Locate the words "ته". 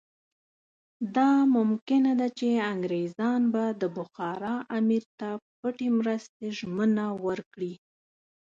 5.19-5.29